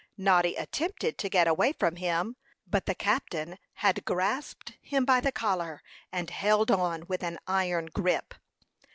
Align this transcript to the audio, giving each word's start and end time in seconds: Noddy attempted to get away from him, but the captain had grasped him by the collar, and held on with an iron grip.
Noddy 0.17 0.55
attempted 0.55 1.19
to 1.19 1.29
get 1.29 1.47
away 1.47 1.73
from 1.73 1.97
him, 1.97 2.35
but 2.65 2.87
the 2.87 2.95
captain 2.95 3.59
had 3.73 4.03
grasped 4.03 4.71
him 4.81 5.05
by 5.05 5.19
the 5.19 5.31
collar, 5.31 5.83
and 6.11 6.27
held 6.31 6.71
on 6.71 7.05
with 7.07 7.21
an 7.21 7.37
iron 7.45 7.85
grip. 7.85 8.33